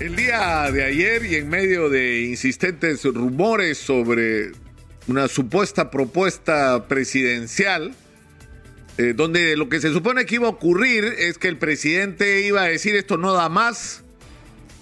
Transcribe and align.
El 0.00 0.14
día 0.14 0.70
de 0.70 0.84
ayer 0.84 1.24
y 1.24 1.34
en 1.34 1.48
medio 1.48 1.88
de 1.88 2.20
insistentes 2.20 3.02
rumores 3.02 3.78
sobre 3.78 4.52
una 5.08 5.26
supuesta 5.26 5.90
propuesta 5.90 6.86
presidencial, 6.86 7.96
eh, 8.96 9.12
donde 9.16 9.56
lo 9.56 9.68
que 9.68 9.80
se 9.80 9.92
supone 9.92 10.24
que 10.24 10.36
iba 10.36 10.46
a 10.46 10.50
ocurrir 10.50 11.04
es 11.04 11.36
que 11.36 11.48
el 11.48 11.58
presidente 11.58 12.42
iba 12.42 12.62
a 12.62 12.68
decir 12.68 12.94
esto 12.94 13.16
no 13.16 13.32
da 13.32 13.48
más, 13.48 14.04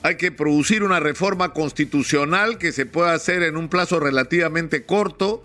hay 0.02 0.16
que 0.16 0.32
producir 0.32 0.82
una 0.82 1.00
reforma 1.00 1.54
constitucional 1.54 2.58
que 2.58 2.70
se 2.72 2.84
pueda 2.84 3.14
hacer 3.14 3.42
en 3.42 3.56
un 3.56 3.70
plazo 3.70 3.98
relativamente 3.98 4.84
corto, 4.84 5.42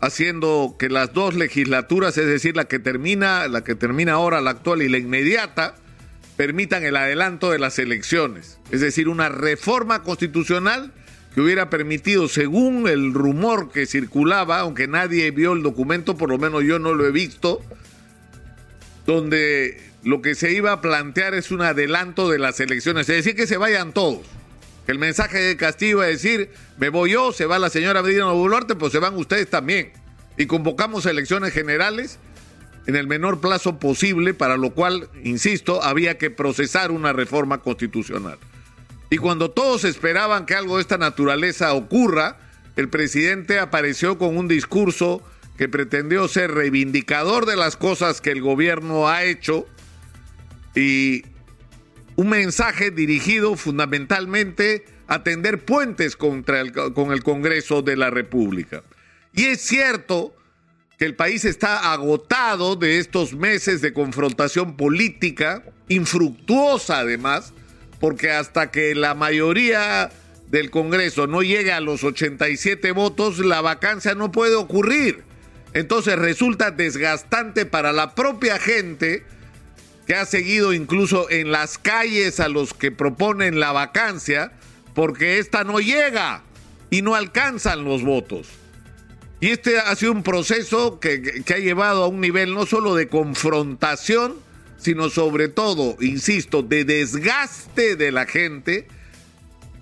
haciendo 0.00 0.76
que 0.78 0.88
las 0.88 1.12
dos 1.12 1.34
legislaturas, 1.34 2.16
es 2.16 2.26
decir, 2.26 2.54
la 2.54 2.66
que 2.66 2.78
termina, 2.78 3.48
la 3.48 3.64
que 3.64 3.74
termina 3.74 4.12
ahora, 4.12 4.40
la 4.40 4.50
actual 4.50 4.82
y 4.82 4.88
la 4.88 4.98
inmediata, 4.98 5.74
permitan 6.36 6.84
el 6.84 6.96
adelanto 6.96 7.50
de 7.50 7.58
las 7.58 7.78
elecciones. 7.78 8.58
Es 8.70 8.80
decir, 8.80 9.08
una 9.08 9.28
reforma 9.28 10.02
constitucional 10.02 10.92
que 11.34 11.40
hubiera 11.40 11.70
permitido, 11.70 12.28
según 12.28 12.88
el 12.88 13.12
rumor 13.12 13.70
que 13.72 13.86
circulaba, 13.86 14.60
aunque 14.60 14.86
nadie 14.86 15.30
vio 15.30 15.52
el 15.52 15.62
documento, 15.62 16.16
por 16.16 16.30
lo 16.30 16.38
menos 16.38 16.62
yo 16.64 16.78
no 16.78 16.94
lo 16.94 17.06
he 17.06 17.10
visto, 17.10 17.60
donde 19.06 19.80
lo 20.04 20.22
que 20.22 20.34
se 20.34 20.52
iba 20.52 20.72
a 20.72 20.80
plantear 20.80 21.34
es 21.34 21.50
un 21.50 21.62
adelanto 21.62 22.30
de 22.30 22.38
las 22.38 22.60
elecciones, 22.60 23.08
es 23.08 23.16
decir, 23.16 23.34
que 23.34 23.46
se 23.46 23.56
vayan 23.56 23.92
todos. 23.92 24.20
El 24.86 24.98
mensaje 24.98 25.38
de 25.38 25.56
Castillo 25.56 26.02
a 26.02 26.06
decir, 26.06 26.50
me 26.78 26.90
voy 26.90 27.12
yo, 27.12 27.32
se 27.32 27.46
va 27.46 27.58
la 27.58 27.70
señora 27.70 28.02
Medina 28.02 28.26
Boluarte, 28.26 28.74
pues 28.76 28.92
se 28.92 28.98
van 28.98 29.16
ustedes 29.16 29.48
también. 29.48 29.92
Y 30.36 30.46
convocamos 30.46 31.06
elecciones 31.06 31.52
generales 31.54 32.18
en 32.86 32.96
el 32.96 33.06
menor 33.06 33.40
plazo 33.40 33.78
posible, 33.78 34.34
para 34.34 34.56
lo 34.56 34.70
cual, 34.70 35.08
insisto, 35.22 35.82
había 35.82 36.18
que 36.18 36.30
procesar 36.30 36.90
una 36.90 37.12
reforma 37.12 37.58
constitucional. 37.58 38.38
Y 39.10 39.18
cuando 39.18 39.50
todos 39.50 39.84
esperaban 39.84 40.46
que 40.46 40.54
algo 40.54 40.76
de 40.76 40.82
esta 40.82 40.98
naturaleza 40.98 41.72
ocurra, 41.72 42.38
el 42.76 42.88
presidente 42.88 43.58
apareció 43.58 44.18
con 44.18 44.36
un 44.36 44.48
discurso 44.48 45.22
que 45.56 45.68
pretendió 45.68 46.26
ser 46.26 46.52
reivindicador 46.52 47.46
de 47.46 47.56
las 47.56 47.76
cosas 47.76 48.20
que 48.20 48.30
el 48.30 48.42
gobierno 48.42 49.08
ha 49.08 49.22
hecho 49.24 49.66
y 50.74 51.24
un 52.16 52.28
mensaje 52.28 52.90
dirigido 52.90 53.56
fundamentalmente 53.56 54.84
a 55.06 55.22
tender 55.22 55.64
puentes 55.64 56.16
contra 56.16 56.60
el, 56.60 56.72
con 56.72 57.12
el 57.12 57.22
Congreso 57.22 57.82
de 57.82 57.96
la 57.96 58.10
República. 58.10 58.82
Y 59.32 59.44
es 59.44 59.60
cierto 59.60 60.34
que 60.98 61.04
el 61.04 61.14
país 61.14 61.44
está 61.44 61.92
agotado 61.92 62.76
de 62.76 62.98
estos 62.98 63.32
meses 63.34 63.80
de 63.80 63.92
confrontación 63.92 64.76
política, 64.76 65.62
infructuosa 65.88 67.00
además, 67.00 67.52
porque 68.00 68.30
hasta 68.30 68.70
que 68.70 68.94
la 68.94 69.14
mayoría 69.14 70.10
del 70.48 70.70
Congreso 70.70 71.26
no 71.26 71.42
llegue 71.42 71.72
a 71.72 71.80
los 71.80 72.04
87 72.04 72.92
votos, 72.92 73.38
la 73.38 73.60
vacancia 73.60 74.14
no 74.14 74.30
puede 74.30 74.54
ocurrir. 74.54 75.24
Entonces 75.72 76.16
resulta 76.16 76.70
desgastante 76.70 77.66
para 77.66 77.92
la 77.92 78.14
propia 78.14 78.58
gente 78.58 79.24
que 80.06 80.14
ha 80.14 80.26
seguido 80.26 80.72
incluso 80.72 81.28
en 81.30 81.50
las 81.50 81.78
calles 81.78 82.38
a 82.38 82.48
los 82.48 82.74
que 82.74 82.92
proponen 82.92 83.58
la 83.58 83.72
vacancia, 83.72 84.52
porque 84.94 85.38
esta 85.38 85.64
no 85.64 85.80
llega 85.80 86.42
y 86.90 87.02
no 87.02 87.14
alcanzan 87.16 87.84
los 87.84 88.02
votos. 88.04 88.48
Y 89.44 89.50
este 89.50 89.78
ha 89.78 89.94
sido 89.94 90.12
un 90.12 90.22
proceso 90.22 90.98
que, 91.00 91.44
ha 91.54 91.58
llevado 91.58 92.04
a 92.04 92.06
un 92.06 92.22
nivel 92.22 92.54
no 92.54 92.64
solo 92.64 92.94
de 92.94 93.08
confrontación, 93.08 94.36
sino 94.78 95.10
sobre 95.10 95.48
todo, 95.48 95.98
insisto, 96.00 96.62
de 96.62 96.86
desgaste 96.86 97.96
de 97.96 98.10
la 98.10 98.24
gente, 98.24 98.88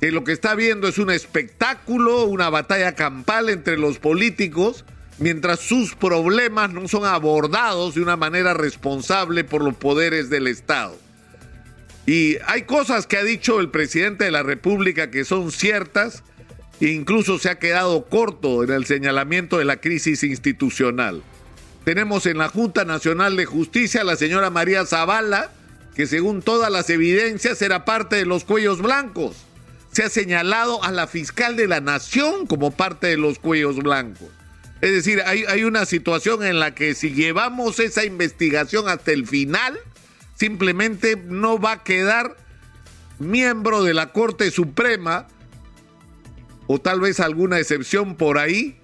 que 0.00 0.10
lo 0.10 0.24
que 0.24 0.33
está 0.33 0.56
viendo 0.56 0.88
es 0.88 0.98
un 0.98 1.12
espectáculo, 1.12 2.24
una 2.24 2.50
batalla 2.50 2.96
campal 2.96 3.50
entre 3.50 3.78
los 3.78 4.00
políticos, 4.00 4.84
mientras 5.18 5.60
sus 5.60 5.94
problemas 5.94 6.72
no 6.72 6.88
son 6.88 7.05
abordados 7.05 7.95
de 7.95 8.02
una 8.02 8.17
manera 8.17 8.55
responsable 8.55 9.45
por 9.45 9.62
los 9.62 9.77
poderes 9.77 10.28
del 10.28 10.48
Estado. 10.48 10.98
Y 12.05 12.39
hay 12.48 12.62
cosas 12.62 13.06
que 13.06 13.17
ha 13.17 13.22
dicho 13.22 13.61
el 13.61 13.70
presidente 13.70 14.24
de 14.24 14.33
la 14.33 14.42
República 14.42 15.12
que 15.12 15.24
son 15.24 15.52
ciertas, 15.52 16.24
incluso 16.91 17.39
se 17.39 17.48
ha 17.48 17.59
quedado 17.59 18.07
corto 18.07 18.65
en 18.65 18.70
el 18.70 18.87
señalamiento 18.87 19.59
de 19.59 19.65
la 19.65 19.77
crisis 19.77 20.25
institucional. 20.25 21.23
Tenemos 21.85 22.27
en 22.27 22.39
la 22.39 22.48
Junta 22.48 22.85
Nacional 22.85 23.37
de 23.37 23.45
Justicia 23.45 24.01
a 24.01 24.05
la 24.05 24.17
señora 24.17 24.51
María 24.51 24.85
Zavala, 24.85 25.53
que 25.95 26.07
según 26.07 26.43
todas 26.43 26.70
las 26.70 26.91
evidencias 26.91 27.61
era 27.63 27.85
parte 27.85 28.17
de 28.17 28.27
los 28.27 28.45
cuellos 28.45 28.81
blancos. 28.81 29.37
Se 29.93 30.03
ha 30.03 30.09
señalado 30.09 30.83
a 30.83 30.91
la 30.91 31.07
fiscal 31.07 31.57
de 31.57 31.69
la 31.69 31.81
nación 31.81 32.47
como 32.47 32.70
parte 32.70 33.09
de 33.09 33.17
los 33.17 33.39
cuellos 33.39 33.77
blancos. 33.77 34.29
Es 34.81 34.91
decir, 34.91 35.23
hay, 35.27 35.45
hay 35.45 35.64
una 35.64 35.87
situación 35.87 36.45
en 36.45 36.59
la 36.59 36.75
que 36.75 36.95
si 36.95 37.13
llevamos 37.13 37.79
esa 37.79 38.05
investigación 38.05 38.89
hasta 38.89 39.13
el 39.13 39.27
final, 39.27 39.79
simplemente 40.35 41.17
no 41.17 41.61
va 41.61 41.73
a 41.73 41.85
quedar 41.85 42.37
miembro 43.20 43.85
de 43.85 43.95
la 43.95 44.13
Corte 44.13 44.51
Suprema 44.51 45.29
o 46.72 46.80
tal 46.80 47.00
vez 47.00 47.20
alguna 47.20 47.58
excepción 47.58 48.16
por 48.16 48.38
ahí, 48.38 48.78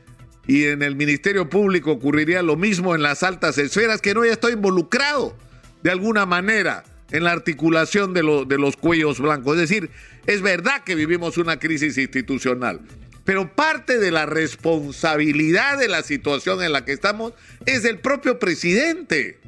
y 0.47 0.65
en 0.67 0.83
el 0.83 0.95
Ministerio 0.95 1.49
Público 1.49 1.91
ocurriría 1.91 2.43
lo 2.43 2.55
mismo 2.55 2.95
en 2.95 3.01
las 3.01 3.23
altas 3.23 3.57
esferas, 3.57 4.03
que 4.03 4.13
no 4.13 4.21
haya 4.21 4.33
estado 4.33 4.53
involucrado 4.53 5.35
de 5.83 5.91
alguna 5.91 6.27
manera 6.27 6.85
en 7.13 7.25
la 7.25 7.33
articulación 7.33 8.13
de, 8.13 8.45
de 8.47 8.59
los 8.59 8.77
cuellos 8.77 9.21
blancos. 9.21 9.55
Es 9.55 9.71
decir, 9.71 9.89
es 10.27 10.43
verdad 10.43 10.85
que 10.85 10.97
vivimos 10.97 11.39
una 11.39 11.59
crisis 11.59 11.97
institucional, 11.97 12.83
pero 13.25 13.55
parte 13.55 13.99
de 13.99 14.11
la 14.11 14.27
responsabilidad 14.27 15.79
de 15.79 15.89
la 15.89 16.03
situación 16.03 16.63
en 16.63 16.73
la 16.73 16.85
que 16.85 16.93
estamos 16.93 17.33
es 17.65 17.83
del 17.83 18.01
propio 18.01 18.39
presidente. 18.39 19.39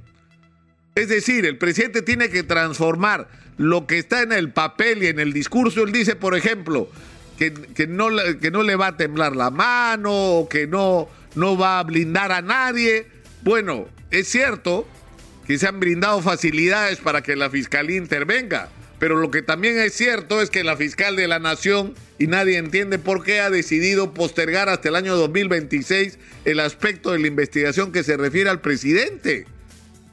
Es 0.94 1.10
decir, 1.10 1.44
el 1.44 1.58
presidente 1.58 2.00
tiene 2.00 2.30
que 2.30 2.42
transformar 2.42 3.28
lo 3.58 3.86
que 3.86 3.98
está 3.98 4.22
en 4.22 4.32
el 4.32 4.50
papel 4.50 5.02
y 5.02 5.08
en 5.08 5.20
el 5.20 5.34
discurso. 5.34 5.82
Él 5.82 5.92
dice, 5.92 6.16
por 6.16 6.34
ejemplo, 6.34 6.90
que, 7.40 7.86
no, 7.86 8.08
que 8.38 8.50
no 8.50 8.62
le 8.62 8.76
va 8.76 8.88
a 8.88 8.96
temblar 8.98 9.34
la 9.34 9.50
mano 9.50 10.12
o 10.12 10.48
que 10.48 10.66
no, 10.66 11.08
no 11.34 11.56
va 11.56 11.78
a 11.78 11.84
blindar 11.84 12.32
a 12.32 12.42
nadie. 12.42 13.06
Bueno, 13.40 13.88
es 14.10 14.28
cierto 14.28 14.86
que 15.46 15.56
se 15.56 15.66
han 15.66 15.80
brindado 15.80 16.20
facilidades 16.20 16.98
para 16.98 17.22
que 17.22 17.36
la 17.36 17.48
fiscalía 17.48 17.96
intervenga, 17.96 18.68
pero 18.98 19.16
lo 19.16 19.30
que 19.30 19.40
también 19.40 19.78
es 19.78 19.94
cierto 19.94 20.42
es 20.42 20.50
que 20.50 20.62
la 20.64 20.76
fiscal 20.76 21.16
de 21.16 21.28
la 21.28 21.38
nación, 21.38 21.94
y 22.18 22.26
nadie 22.26 22.58
entiende 22.58 22.98
por 22.98 23.24
qué, 23.24 23.40
ha 23.40 23.48
decidido 23.48 24.12
postergar 24.12 24.68
hasta 24.68 24.90
el 24.90 24.96
año 24.96 25.16
2026 25.16 26.18
el 26.44 26.60
aspecto 26.60 27.12
de 27.12 27.20
la 27.20 27.26
investigación 27.26 27.90
que 27.90 28.04
se 28.04 28.18
refiere 28.18 28.50
al 28.50 28.60
presidente, 28.60 29.46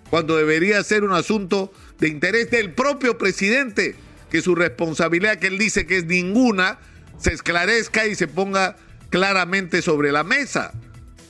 cuando 0.09 0.37
debería 0.37 0.81
ser 0.81 1.03
un 1.03 1.11
asunto 1.11 1.73
de 1.99 2.07
interés 2.07 2.49
del 2.49 2.71
propio 2.71 3.17
presidente, 3.17 3.95
que 4.31 4.41
su 4.41 4.55
responsabilidad, 4.55 5.39
que 5.39 5.47
él 5.47 5.57
dice 5.57 5.85
que 5.85 5.97
es 5.97 6.05
ninguna, 6.05 6.79
se 7.17 7.33
esclarezca 7.33 8.07
y 8.07 8.15
se 8.15 8.27
ponga 8.27 8.75
claramente 9.09 9.81
sobre 9.81 10.11
la 10.11 10.23
mesa. 10.23 10.73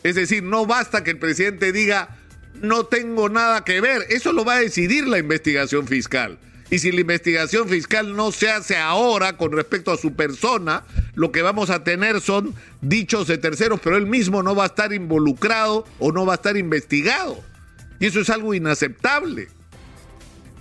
Es 0.03 0.15
decir, 0.15 0.43
no 0.43 0.65
basta 0.65 1.03
que 1.03 1.11
el 1.11 1.19
presidente 1.19 1.71
diga, 1.71 2.17
no 2.61 2.85
tengo 2.85 3.29
nada 3.29 3.63
que 3.63 3.81
ver, 3.81 4.05
eso 4.09 4.31
lo 4.31 4.45
va 4.45 4.55
a 4.55 4.59
decidir 4.59 5.07
la 5.07 5.17
investigación 5.17 5.87
fiscal. 5.87 6.39
Y 6.69 6.79
si 6.79 6.91
la 6.91 7.01
investigación 7.01 7.69
fiscal 7.69 8.15
no 8.15 8.31
se 8.31 8.49
hace 8.49 8.75
ahora 8.75 9.37
con 9.37 9.53
respecto 9.53 9.91
a 9.91 9.97
su 9.97 10.15
persona, 10.15 10.83
lo 11.15 11.31
que 11.31 11.41
vamos 11.41 11.69
a 11.69 11.83
tener 11.83 12.19
son 12.19 12.53
dichos 12.81 13.27
de 13.27 13.37
terceros, 13.37 13.79
pero 13.81 13.95
él 13.95 14.05
mismo 14.05 14.43
no 14.43 14.53
va 14.53 14.63
a 14.63 14.67
estar 14.67 14.91
involucrado 14.91 15.85
o 15.99 16.11
no 16.11 16.25
va 16.25 16.33
a 16.33 16.35
estar 16.35 16.57
investigado. 16.57 17.41
Y 17.99 18.07
eso 18.07 18.19
es 18.19 18.29
algo 18.29 18.53
inaceptable. 18.53 19.47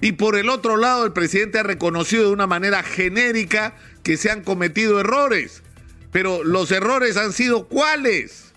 Y 0.00 0.12
por 0.12 0.36
el 0.36 0.48
otro 0.48 0.76
lado, 0.76 1.04
el 1.04 1.12
presidente 1.12 1.58
ha 1.58 1.62
reconocido 1.62 2.26
de 2.26 2.32
una 2.32 2.46
manera 2.46 2.82
genérica 2.82 3.74
que 4.02 4.16
se 4.16 4.30
han 4.30 4.42
cometido 4.42 5.00
errores. 5.00 5.62
Pero 6.12 6.44
los 6.44 6.70
errores 6.70 7.16
han 7.16 7.32
sido 7.32 7.66
cuáles? 7.66 8.52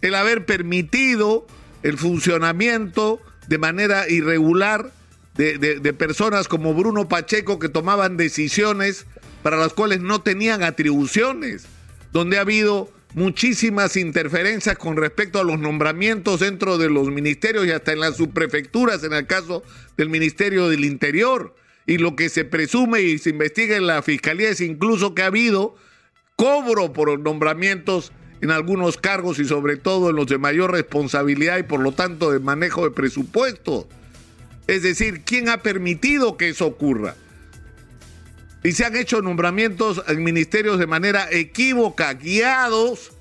El 0.00 0.14
haber 0.14 0.46
permitido 0.46 1.46
el 1.82 1.98
funcionamiento 1.98 3.20
de 3.48 3.58
manera 3.58 4.08
irregular 4.08 4.92
de, 5.34 5.94
personas 5.94 6.48
como 6.48 6.74
Bruno 6.74 7.08
Pacheco 7.08 7.58
que 7.58 7.68
tomaban 7.68 8.16
decisiones 8.16 9.06
para 9.42 9.56
las 9.56 9.72
cuales 9.72 10.00
no 10.00 10.20
tenían 10.20 10.62
atribuciones, 10.62 11.64
donde 12.12 12.38
ha 12.38 12.42
habido 12.42 12.90
muchísimas 13.14 13.96
interferencias 13.96 14.78
con 14.78 14.96
respecto 14.96 15.38
a 15.38 15.44
los 15.44 15.58
nombramientos 15.58 16.40
dentro 16.40 16.78
de 16.78 16.90
los 16.90 17.08
ministerios 17.10 17.66
y 17.66 17.70
hasta 17.70 17.92
en 17.92 18.00
las 18.00 18.16
subprefecturas, 18.16 19.04
en 19.04 19.12
el 19.12 19.26
caso 19.26 19.62
del 19.96 20.08
Ministerio 20.08 20.68
del 20.68 20.84
Interior. 20.84 21.54
Y 21.86 21.98
lo 21.98 22.16
que 22.16 22.28
se 22.28 22.44
presume 22.44 23.02
y 23.02 23.18
se 23.18 23.30
investiga 23.30 23.76
en 23.76 23.86
la 23.86 24.02
Fiscalía 24.02 24.50
es 24.50 24.60
incluso 24.60 25.14
que 25.14 25.22
ha 25.22 25.26
habido 25.26 25.74
cobro 26.36 26.92
por 26.92 27.18
nombramientos 27.18 28.12
en 28.40 28.50
algunos 28.50 28.96
cargos 28.96 29.38
y 29.38 29.44
sobre 29.44 29.76
todo 29.76 30.10
en 30.10 30.16
los 30.16 30.26
de 30.26 30.38
mayor 30.38 30.72
responsabilidad 30.72 31.58
y 31.58 31.62
por 31.62 31.80
lo 31.80 31.92
tanto 31.92 32.30
de 32.30 32.40
manejo 32.40 32.84
de 32.84 32.90
presupuesto. 32.90 33.88
Es 34.66 34.82
decir, 34.82 35.22
¿quién 35.24 35.48
ha 35.48 35.62
permitido 35.62 36.36
que 36.36 36.48
eso 36.48 36.66
ocurra? 36.66 37.16
Y 38.64 38.72
se 38.72 38.84
han 38.84 38.96
hecho 38.96 39.22
nombramientos 39.22 40.02
en 40.06 40.22
ministerios 40.22 40.78
de 40.78 40.86
manera 40.86 41.28
equívoca, 41.30 42.14
guiados, 42.14 43.12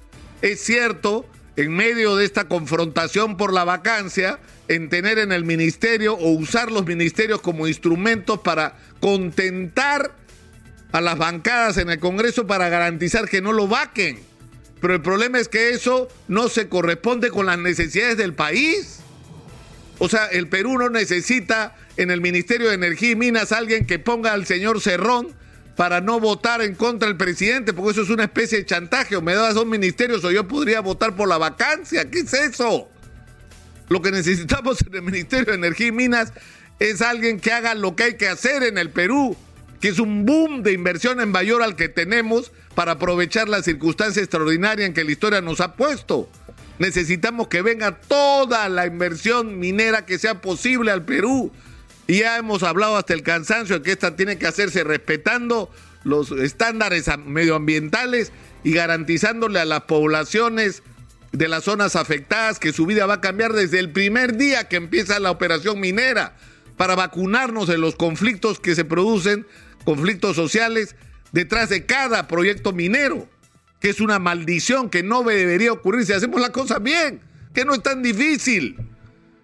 es 0.42 0.62
cierto, 0.62 1.26
en 1.56 1.74
medio 1.74 2.16
de 2.16 2.26
esta 2.26 2.48
confrontación 2.48 3.38
por 3.38 3.54
la 3.54 3.64
vacancia, 3.64 4.40
en 4.68 4.90
tener 4.90 5.20
en 5.20 5.32
el 5.32 5.44
ministerio 5.44 6.14
o 6.14 6.32
usar 6.32 6.72
los 6.72 6.86
ministerios 6.86 7.42
como 7.42 7.68
instrumentos 7.68 8.40
para 8.40 8.78
contentar 9.00 10.16
a 10.92 11.02
las 11.02 11.18
bancadas 11.18 11.78
en 11.78 11.90
el 11.90 12.00
Congreso 12.00 12.48
para 12.48 12.70
garantizar 12.70 13.28
que 13.28 13.42
no 13.42 13.52
lo 13.52 13.68
vaquen. 13.68 14.20
Pero 14.80 14.96
el 14.96 15.02
problema 15.02 15.40
es 15.40 15.48
que 15.48 15.72
eso 15.72 16.08
no 16.28 16.50
se 16.50 16.68
corresponde 16.68 17.30
con 17.30 17.46
las 17.46 17.60
necesidades 17.60 18.18
del 18.18 18.34
país. 18.34 19.01
O 20.04 20.10
sea, 20.10 20.26
el 20.26 20.48
Perú 20.48 20.80
no 20.80 20.90
necesita 20.90 21.76
en 21.96 22.10
el 22.10 22.22
Ministerio 22.22 22.70
de 22.70 22.74
Energía 22.74 23.12
y 23.12 23.16
Minas 23.16 23.52
alguien 23.52 23.86
que 23.86 24.00
ponga 24.00 24.34
al 24.34 24.48
señor 24.48 24.82
Cerrón 24.82 25.28
para 25.76 26.02
no 26.02 26.20
votar 26.20 26.64
en 26.64 26.74
contra 26.74 27.08
del 27.08 27.18
presidente, 27.18 27.72
porque 27.72 27.92
eso 27.92 28.02
es 28.02 28.10
una 28.10 28.24
especie 28.24 28.58
de 28.58 28.66
chantaje. 28.66 29.16
O 29.16 29.22
me 29.22 29.36
das 29.36 29.54
dos 29.54 29.68
ministerios 29.68 30.24
o 30.24 30.32
yo 30.32 30.48
podría 30.48 30.82
votar 30.82 31.16
por 31.16 31.30
la 31.30 31.38
vacancia. 31.38 32.10
¿Qué 32.10 32.22
es 32.22 32.34
eso? 32.34 32.90
Lo 33.90 34.02
que 34.02 34.10
necesitamos 34.10 34.82
en 34.82 34.96
el 34.96 35.04
Ministerio 35.04 35.46
de 35.46 35.54
Energía 35.54 35.88
y 35.90 35.92
Minas 35.92 36.34
es 36.80 37.04
alguien 37.04 37.40
que 37.40 37.52
haga 37.52 37.76
lo 37.76 37.96
que 37.96 38.06
hay 38.06 38.14
que 38.16 38.28
hacer 38.28 38.64
en 38.64 38.80
el 38.80 38.90
Perú, 38.90 39.38
que 39.80 39.90
es 39.90 40.00
un 40.00 40.26
boom 40.26 40.64
de 40.64 40.72
inversión 40.72 41.22
en 41.22 41.30
mayor 41.30 41.62
al 41.62 41.76
que 41.76 41.90
tenemos 41.90 42.52
para 42.74 42.94
aprovechar 42.94 43.48
la 43.48 43.62
circunstancia 43.62 44.24
extraordinaria 44.24 44.88
en 44.88 44.96
que 44.96 45.04
la 45.04 45.12
historia 45.12 45.42
nos 45.42 45.62
ha 45.62 45.76
puesto. 45.76 46.28
Necesitamos 46.82 47.48
que 47.48 47.62
venga 47.62 48.02
toda 48.02 48.68
la 48.68 48.88
inversión 48.88 49.60
minera 49.60 50.04
que 50.08 50.18
sea 50.18 50.42
posible 50.42 50.90
al 50.90 51.06
Perú. 51.06 51.52
Y 52.08 52.22
ya 52.22 52.40
hemos 52.40 52.64
hablado 52.64 52.98
hasta 52.98 53.14
el 53.14 53.22
cansancio 53.22 53.78
de 53.78 53.84
que 53.84 53.92
esta 53.92 54.16
tiene 54.16 54.40
que 54.40 54.48
hacerse 54.48 54.84
respetando 54.84 55.70
los 56.04 56.32
estándares 56.32 57.08
medioambientales 57.24 58.32
y 58.64 58.74
garantizándole 58.74 59.60
a 59.60 59.66
las 59.66 59.82
poblaciones 59.82 60.82
de 61.32 61.48
las 61.48 61.66
zonas 61.66 61.96
afectadas 61.96 62.58
que 62.58 62.74
su 62.74 62.88
vida 62.88 63.06
va 63.06 63.14
a 63.14 63.22
cambiar 63.22 63.54
desde 63.54 63.78
el 63.78 63.92
primer 63.92 64.36
día 64.36 64.68
que 64.68 64.78
empieza 64.78 65.20
la 65.20 65.30
operación 65.30 65.80
minera 65.80 66.36
para 66.78 66.96
vacunarnos 66.96 67.68
de 67.68 67.78
los 67.78 67.94
conflictos 67.94 68.60
que 68.60 68.74
se 68.74 68.86
producen 68.86 69.46
conflictos 69.86 70.36
sociales 70.36 70.96
detrás 71.32 71.70
de 71.70 71.86
cada 71.86 72.28
proyecto 72.28 72.74
minero, 72.74 73.30
que 73.82 73.90
es 73.90 74.00
una 74.00 74.20
maldición 74.20 74.90
que 74.90 75.02
no 75.02 75.24
debería 75.24 75.74
ocurrir 75.74 76.06
si 76.06 76.14
hacemos 76.14 76.40
las 76.40 76.52
cosas 76.52 76.82
bien, 76.82 77.20
que 77.54 77.66
no 77.66 77.74
es 77.74 77.82
tan 77.82 78.04
difícil. 78.04 78.78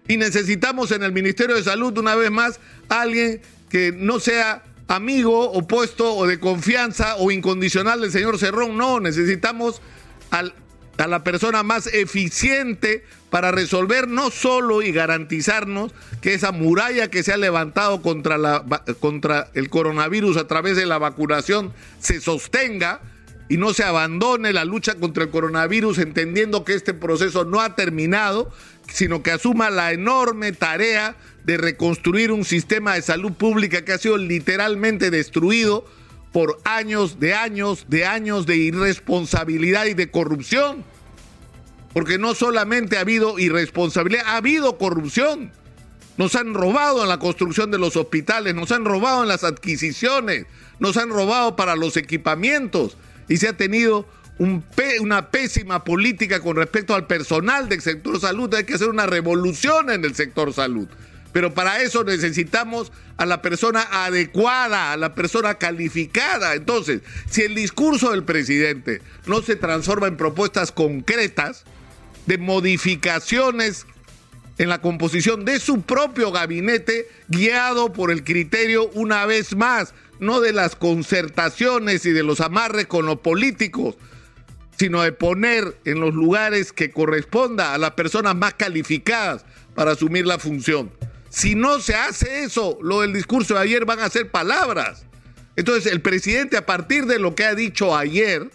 Y 0.06 0.16
necesitamos 0.16 0.92
en 0.92 1.02
el 1.02 1.12
Ministerio 1.12 1.56
de 1.56 1.64
Salud, 1.64 1.98
una 1.98 2.14
vez 2.14 2.30
más, 2.30 2.60
alguien 2.88 3.42
que 3.68 3.92
no 3.92 4.20
sea 4.20 4.62
amigo, 4.86 5.50
opuesto 5.50 6.14
o 6.14 6.26
de 6.26 6.38
confianza 6.38 7.16
o 7.16 7.32
incondicional 7.32 8.00
del 8.00 8.12
señor 8.12 8.38
Cerrón. 8.38 8.78
No, 8.78 9.00
necesitamos 9.00 9.82
a 10.30 11.06
la 11.06 11.24
persona 11.24 11.64
más 11.64 11.88
eficiente 11.88 13.04
para 13.30 13.50
resolver 13.50 14.06
no 14.06 14.30
solo 14.30 14.82
y 14.82 14.92
garantizarnos 14.92 15.92
que 16.22 16.34
esa 16.34 16.52
muralla 16.52 17.10
que 17.10 17.24
se 17.24 17.32
ha 17.32 17.36
levantado 17.36 18.02
contra 18.02 19.50
el 19.52 19.68
coronavirus 19.68 20.36
a 20.36 20.46
través 20.46 20.76
de 20.76 20.86
la 20.86 20.98
vacunación 20.98 21.72
se 21.98 22.20
sostenga 22.20 23.00
y 23.48 23.56
no 23.56 23.72
se 23.72 23.82
abandone 23.82 24.52
la 24.52 24.64
lucha 24.64 24.94
contra 24.96 25.24
el 25.24 25.30
coronavirus 25.30 25.98
entendiendo 25.98 26.64
que 26.64 26.74
este 26.74 26.92
proceso 26.92 27.44
no 27.44 27.60
ha 27.60 27.74
terminado, 27.74 28.50
sino 28.92 29.22
que 29.22 29.30
asuma 29.30 29.70
la 29.70 29.92
enorme 29.92 30.52
tarea 30.52 31.16
de 31.44 31.56
reconstruir 31.56 32.30
un 32.30 32.44
sistema 32.44 32.94
de 32.94 33.02
salud 33.02 33.32
pública 33.32 33.84
que 33.84 33.92
ha 33.92 33.98
sido 33.98 34.18
literalmente 34.18 35.10
destruido 35.10 35.86
por 36.32 36.58
años 36.64 37.20
de 37.20 37.34
años 37.34 37.86
de 37.88 38.04
años 38.04 38.44
de 38.44 38.56
irresponsabilidad 38.56 39.86
y 39.86 39.94
de 39.94 40.10
corrupción. 40.10 40.84
Porque 41.94 42.18
no 42.18 42.34
solamente 42.34 42.98
ha 42.98 43.00
habido 43.00 43.38
irresponsabilidad, 43.38 44.24
ha 44.26 44.36
habido 44.36 44.76
corrupción. 44.76 45.50
Nos 46.18 46.34
han 46.34 46.52
robado 46.52 47.02
en 47.02 47.08
la 47.08 47.18
construcción 47.18 47.70
de 47.70 47.78
los 47.78 47.96
hospitales, 47.96 48.54
nos 48.54 48.72
han 48.72 48.84
robado 48.84 49.22
en 49.22 49.28
las 49.28 49.44
adquisiciones, 49.44 50.46
nos 50.80 50.98
han 50.98 51.08
robado 51.08 51.56
para 51.56 51.76
los 51.76 51.96
equipamientos 51.96 52.98
y 53.28 53.36
se 53.36 53.48
ha 53.48 53.56
tenido 53.56 54.06
una 54.38 55.30
pésima 55.30 55.84
política 55.84 56.40
con 56.40 56.56
respecto 56.56 56.94
al 56.94 57.06
personal 57.06 57.68
del 57.68 57.80
sector 57.80 58.20
salud. 58.20 58.52
Hay 58.54 58.64
que 58.64 58.74
hacer 58.74 58.88
una 58.88 59.06
revolución 59.06 59.90
en 59.90 60.04
el 60.04 60.14
sector 60.14 60.52
salud. 60.52 60.88
Pero 61.32 61.52
para 61.54 61.82
eso 61.82 62.04
necesitamos 62.04 62.90
a 63.16 63.26
la 63.26 63.42
persona 63.42 63.86
adecuada, 63.90 64.92
a 64.92 64.96
la 64.96 65.14
persona 65.14 65.54
calificada. 65.56 66.54
Entonces, 66.54 67.02
si 67.28 67.42
el 67.42 67.54
discurso 67.54 68.12
del 68.12 68.24
presidente 68.24 69.02
no 69.26 69.42
se 69.42 69.56
transforma 69.56 70.06
en 70.06 70.16
propuestas 70.16 70.72
concretas 70.72 71.64
de 72.26 72.38
modificaciones 72.38 73.86
en 74.58 74.68
la 74.68 74.80
composición 74.80 75.44
de 75.44 75.60
su 75.60 75.82
propio 75.82 76.32
gabinete, 76.32 77.08
guiado 77.28 77.92
por 77.92 78.10
el 78.10 78.24
criterio 78.24 78.88
una 78.94 79.26
vez 79.26 79.54
más, 79.54 79.94
no 80.20 80.40
de 80.40 80.52
las 80.52 80.76
concertaciones 80.76 82.04
y 82.06 82.10
de 82.10 82.22
los 82.22 82.40
amarres 82.40 82.86
con 82.86 83.06
los 83.06 83.20
políticos, 83.20 83.96
sino 84.76 85.02
de 85.02 85.12
poner 85.12 85.76
en 85.84 86.00
los 86.00 86.14
lugares 86.14 86.72
que 86.72 86.90
corresponda 86.90 87.74
a 87.74 87.78
las 87.78 87.92
personas 87.92 88.36
más 88.36 88.54
calificadas 88.54 89.44
para 89.74 89.92
asumir 89.92 90.26
la 90.26 90.38
función. 90.38 90.90
Si 91.30 91.54
no 91.54 91.80
se 91.80 91.94
hace 91.94 92.44
eso, 92.44 92.78
lo 92.80 93.00
del 93.00 93.12
discurso 93.12 93.54
de 93.54 93.60
ayer 93.60 93.84
van 93.84 94.00
a 94.00 94.08
ser 94.08 94.30
palabras. 94.30 95.04
Entonces 95.56 95.90
el 95.90 96.00
presidente 96.00 96.56
a 96.56 96.66
partir 96.66 97.06
de 97.06 97.18
lo 97.18 97.34
que 97.34 97.44
ha 97.44 97.54
dicho 97.54 97.96
ayer 97.96 98.50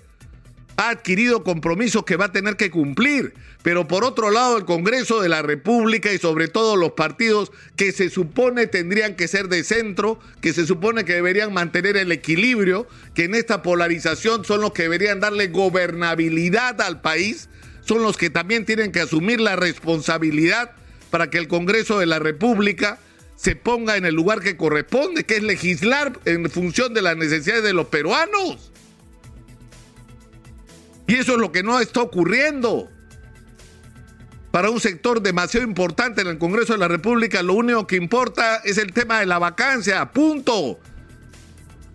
ha 0.77 0.89
adquirido 0.89 1.43
compromisos 1.43 2.03
que 2.05 2.15
va 2.15 2.25
a 2.25 2.31
tener 2.31 2.55
que 2.55 2.71
cumplir. 2.71 3.33
Pero 3.63 3.87
por 3.87 4.03
otro 4.03 4.29
lado, 4.29 4.57
el 4.57 4.65
Congreso 4.65 5.21
de 5.21 5.29
la 5.29 5.41
República 5.41 6.11
y 6.11 6.17
sobre 6.17 6.49
todo 6.49 6.75
los 6.75 6.91
partidos 6.91 7.51
que 7.77 7.93
se 7.93 8.09
supone 8.09 8.67
tendrían 8.67 9.15
que 9.15 9.29
ser 9.29 9.47
de 9.47 9.63
centro, 9.63 10.19
que 10.41 10.51
se 10.53 10.67
supone 10.67 11.05
que 11.05 11.13
deberían 11.13 11.53
mantener 11.53 11.95
el 11.95 12.11
equilibrio, 12.11 12.87
que 13.15 13.23
en 13.23 13.35
esta 13.35 13.63
polarización 13.63 14.43
son 14.43 14.59
los 14.59 14.73
que 14.73 14.83
deberían 14.83 15.21
darle 15.21 15.47
gobernabilidad 15.47 16.81
al 16.81 16.99
país, 16.99 17.47
son 17.85 18.03
los 18.03 18.17
que 18.17 18.29
también 18.29 18.65
tienen 18.65 18.91
que 18.91 18.99
asumir 18.99 19.39
la 19.39 19.55
responsabilidad 19.55 20.71
para 21.09 21.29
que 21.29 21.37
el 21.37 21.47
Congreso 21.47 21.99
de 21.99 22.05
la 22.05 22.19
República 22.19 22.99
se 23.37 23.55
ponga 23.55 23.95
en 23.95 24.05
el 24.05 24.13
lugar 24.13 24.41
que 24.41 24.57
corresponde, 24.57 25.23
que 25.23 25.37
es 25.37 25.43
legislar 25.43 26.19
en 26.25 26.49
función 26.49 26.93
de 26.93 27.01
las 27.01 27.15
necesidades 27.15 27.63
de 27.63 27.73
los 27.73 27.87
peruanos. 27.87 28.71
Y 31.07 31.15
eso 31.15 31.33
es 31.33 31.37
lo 31.39 31.51
que 31.51 31.63
no 31.63 31.79
está 31.79 32.01
ocurriendo. 32.01 32.89
Para 34.53 34.69
un 34.69 34.79
sector 34.79 35.19
demasiado 35.19 35.65
importante 35.65 36.21
en 36.21 36.27
el 36.27 36.37
Congreso 36.37 36.73
de 36.73 36.79
la 36.79 36.87
República, 36.87 37.41
lo 37.41 37.55
único 37.55 37.87
que 37.87 37.95
importa 37.95 38.57
es 38.57 38.77
el 38.77 38.93
tema 38.93 39.19
de 39.19 39.25
la 39.25 39.39
vacancia, 39.39 40.11
punto. 40.11 40.79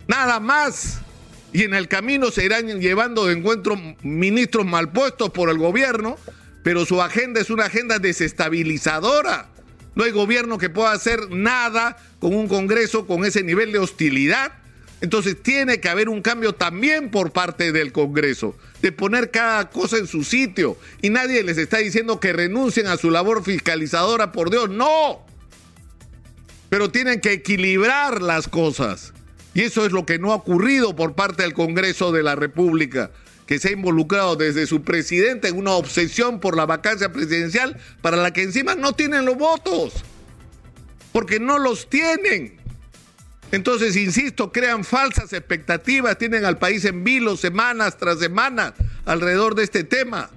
Nada 0.09 0.41
más. 0.41 0.99
Y 1.53 1.63
en 1.63 1.73
el 1.73 1.87
camino 1.87 2.29
se 2.31 2.43
irán 2.43 2.67
llevando 2.81 3.25
de 3.25 3.33
encuentro 3.33 3.77
ministros 4.03 4.65
mal 4.65 4.91
puestos 4.91 5.29
por 5.29 5.49
el 5.49 5.57
gobierno 5.57 6.17
pero 6.63 6.85
su 6.85 7.01
agenda 7.01 7.39
es 7.39 7.49
una 7.49 7.65
agenda 7.65 7.99
desestabilizadora. 7.99 9.49
No 9.95 10.03
hay 10.03 10.11
gobierno 10.11 10.57
que 10.57 10.69
pueda 10.69 10.91
hacer 10.91 11.31
nada 11.31 11.97
con 12.19 12.35
un 12.35 12.47
Congreso 12.47 13.07
con 13.07 13.25
ese 13.25 13.43
nivel 13.43 13.71
de 13.71 13.79
hostilidad. 13.79 14.51
Entonces 15.01 15.41
tiene 15.41 15.79
que 15.79 15.89
haber 15.89 16.09
un 16.09 16.21
cambio 16.21 16.53
también 16.53 17.09
por 17.09 17.31
parte 17.31 17.71
del 17.71 17.91
Congreso, 17.91 18.55
de 18.81 18.91
poner 18.91 19.31
cada 19.31 19.69
cosa 19.69 19.97
en 19.97 20.07
su 20.07 20.23
sitio. 20.23 20.77
Y 21.01 21.09
nadie 21.09 21.43
les 21.43 21.57
está 21.57 21.77
diciendo 21.77 22.19
que 22.19 22.33
renuncien 22.33 22.87
a 22.87 22.97
su 22.97 23.09
labor 23.09 23.43
fiscalizadora, 23.43 24.31
por 24.31 24.49
Dios, 24.49 24.69
no. 24.69 25.25
Pero 26.69 26.91
tienen 26.91 27.21
que 27.21 27.31
equilibrar 27.31 28.21
las 28.21 28.47
cosas. 28.47 29.13
Y 29.53 29.61
eso 29.61 29.85
es 29.85 29.91
lo 29.91 30.05
que 30.05 30.19
no 30.19 30.31
ha 30.31 30.35
ocurrido 30.35 30.95
por 30.95 31.15
parte 31.15 31.43
del 31.43 31.53
Congreso 31.53 32.11
de 32.11 32.23
la 32.23 32.35
República 32.35 33.11
que 33.49 33.57
se 33.57 33.69
ha 33.69 33.71
involucrado 33.71 34.35
desde 34.35 34.67
su 34.67 34.83
presidente 34.83 35.47
en 35.47 35.57
una 35.57 35.71
obsesión 35.71 36.39
por 36.39 36.55
la 36.55 36.67
vacancia 36.67 37.11
presidencial 37.11 37.77
para 37.99 38.15
la 38.15 38.31
que 38.31 38.43
encima 38.43 38.75
no 38.75 38.93
tienen 38.93 39.25
los 39.25 39.39
votos, 39.39 40.03
porque 41.11 41.39
no 41.39 41.57
los 41.57 41.89
tienen. 41.89 42.58
Entonces, 43.51 43.95
insisto, 43.95 44.51
crean 44.51 44.83
falsas 44.83 45.33
expectativas, 45.33 46.17
tienen 46.17 46.45
al 46.45 46.59
país 46.59 46.85
en 46.85 47.03
vilo 47.03 47.35
semanas 47.35 47.97
tras 47.97 48.19
semanas 48.19 48.73
alrededor 49.05 49.55
de 49.55 49.63
este 49.63 49.83
tema, 49.83 50.29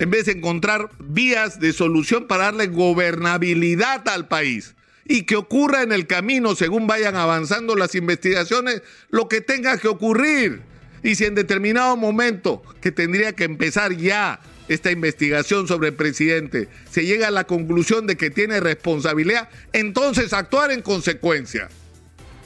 en 0.00 0.10
vez 0.10 0.26
de 0.26 0.32
encontrar 0.32 0.90
vías 0.98 1.60
de 1.60 1.72
solución 1.72 2.26
para 2.26 2.44
darle 2.44 2.66
gobernabilidad 2.66 4.08
al 4.08 4.26
país 4.26 4.74
y 5.04 5.22
que 5.22 5.36
ocurra 5.36 5.82
en 5.82 5.92
el 5.92 6.06
camino, 6.08 6.56
según 6.56 6.86
vayan 6.86 7.14
avanzando 7.16 7.76
las 7.76 7.94
investigaciones, 7.94 8.82
lo 9.10 9.28
que 9.28 9.40
tenga 9.40 9.78
que 9.78 9.88
ocurrir. 9.88 10.62
Y 11.04 11.14
si 11.16 11.24
en 11.24 11.34
determinado 11.34 11.96
momento, 11.96 12.62
que 12.80 12.92
tendría 12.92 13.32
que 13.32 13.44
empezar 13.44 13.96
ya 13.96 14.40
esta 14.68 14.90
investigación 14.90 15.68
sobre 15.68 15.88
el 15.88 15.94
presidente, 15.94 16.68
se 16.90 17.04
llega 17.04 17.28
a 17.28 17.32
la 17.32 17.44
conclusión 17.44 18.06
de 18.06 18.16
que 18.16 18.30
tiene 18.30 18.60
responsabilidad, 18.60 19.48
entonces 19.72 20.32
actuar 20.32 20.70
en 20.70 20.82
consecuencia. 20.82 21.68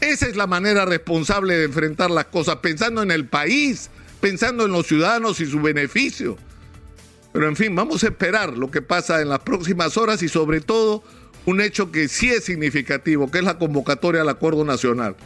Esa 0.01 0.27
es 0.27 0.37
la 0.37 0.47
manera 0.47 0.85
responsable 0.85 1.57
de 1.57 1.65
enfrentar 1.65 2.11
las 2.11 2.27
cosas, 2.27 2.57
pensando 2.57 3.03
en 3.03 3.11
el 3.11 3.27
país, 3.27 3.91
pensando 4.21 4.67
en 4.67 4.73
los 4.73 4.87
ciudadanos 4.87 5.41
y 5.41 5.47
su 5.47 5.61
beneficio. 5.61 6.37
Pero 7.33 7.49
en 7.49 7.57
fin, 7.57 7.75
vamos 7.75 8.03
a 8.03 8.09
esperar 8.09 8.57
lo 8.57 8.71
que 8.71 8.83
pasa 8.83 9.21
en 9.21 9.29
las 9.29 9.41
próximas 9.41 9.97
horas 9.97 10.23
y 10.23 10.29
sobre 10.29 10.61
todo 10.61 11.03
un 11.47 11.61
hecho 11.61 11.93
que 11.93 12.09
sí 12.09 12.31
es 12.31 12.45
significativo, 12.45 13.31
que 13.31 13.39
es 13.39 13.45
la 13.45 13.59
convocatoria 13.59 14.23
al 14.23 14.29
acuerdo 14.29 14.65
nacional. 14.65 15.17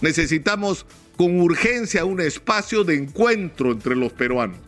Necesitamos 0.00 0.86
con 1.16 1.40
urgencia 1.40 2.04
un 2.04 2.20
espacio 2.20 2.84
de 2.84 2.96
encuentro 2.96 3.72
entre 3.72 3.94
los 3.94 4.12
peruanos. 4.12 4.58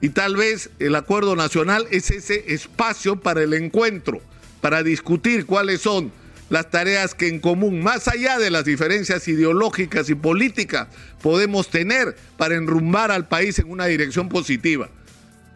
Y 0.00 0.08
tal 0.10 0.36
vez 0.36 0.70
el 0.80 0.96
acuerdo 0.96 1.36
nacional 1.36 1.86
es 1.90 2.10
ese 2.10 2.52
espacio 2.52 3.20
para 3.20 3.42
el 3.42 3.54
encuentro, 3.54 4.20
para 4.60 4.82
discutir 4.82 5.46
cuáles 5.46 5.80
son 5.80 6.12
las 6.52 6.68
tareas 6.68 7.14
que 7.14 7.28
en 7.28 7.40
común, 7.40 7.82
más 7.82 8.08
allá 8.08 8.38
de 8.38 8.50
las 8.50 8.66
diferencias 8.66 9.26
ideológicas 9.26 10.10
y 10.10 10.14
políticas, 10.14 10.86
podemos 11.22 11.70
tener 11.70 12.14
para 12.36 12.56
enrumbar 12.56 13.10
al 13.10 13.26
país 13.26 13.58
en 13.58 13.70
una 13.70 13.86
dirección 13.86 14.28
positiva. 14.28 14.90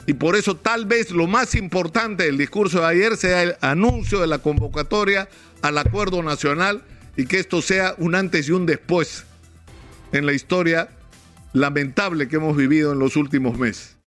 Y 0.07 0.15
por 0.15 0.37
eso 0.37 0.57
tal 0.57 0.87
vez 0.87 1.11
lo 1.11 1.27
más 1.27 1.55
importante 1.55 2.25
del 2.25 2.39
discurso 2.39 2.81
de 2.81 2.87
ayer 2.87 3.19
sea 3.19 3.43
el 3.43 3.57
anuncio 3.61 4.23
de 4.23 4.27
la 4.27 4.39
convocatoria 4.39 5.29
al 5.61 5.77
acuerdo 5.77 6.23
nacional 6.23 6.83
y 7.15 7.27
que 7.27 7.41
esto 7.41 7.61
sea 7.61 7.95
un 7.99 8.15
antes 8.15 8.49
y 8.49 8.53
un 8.53 8.65
después 8.65 9.25
en 10.13 10.25
la 10.25 10.33
historia 10.33 10.89
lamentable 11.53 12.27
que 12.27 12.37
hemos 12.37 12.57
vivido 12.57 12.95
en 12.95 13.01
los 13.01 13.17
últimos 13.17 13.59
meses. 13.59 13.96